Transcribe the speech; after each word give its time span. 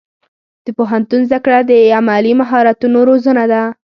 د 0.65 0.67
پوهنتون 0.77 1.21
زده 1.29 1.39
کړه 1.45 1.59
د 1.69 1.71
عملي 1.97 2.33
مهارتونو 2.41 2.99
روزنه 3.09 3.43
ده. 3.51 3.63